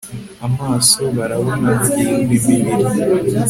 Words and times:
Amaso 0.47 1.01
Barabona 1.17 1.67
Hahirwa 1.79 2.15
imibiri 2.23 2.69